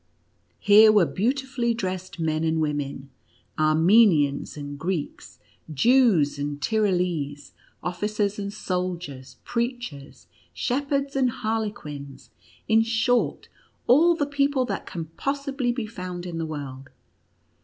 Here 0.57 0.91
were 0.91 1.05
beautifully 1.05 1.75
dressed 1.75 2.19
men 2.19 2.43
and 2.43 2.59
women, 2.59 3.11
Armenians 3.59 4.57
and 4.57 4.79
Greeks, 4.79 5.37
Jews 5.71 6.39
and 6.39 6.53
NUTCEACKER 6.59 6.85
AND 6.87 6.97
MOUSE 6.97 6.97
KING. 6.97 7.55
121 7.81 7.83
Tyrolese, 7.83 7.83
officers 7.83 8.39
and 8.39 8.51
soldiers, 8.51 9.37
preachers, 9.43 10.25
shep 10.53 10.89
herds, 10.89 11.15
and 11.15 11.29
harlequins— 11.29 12.31
in 12.67 12.81
short, 12.81 13.47
all 13.85 14.15
the 14.15 14.25
people 14.25 14.65
that 14.65 14.87
can 14.87 15.05
possibly 15.17 15.71
be 15.71 15.85
found 15.85 16.25
in 16.25 16.39
the 16.39 16.47
world. 16.47 16.89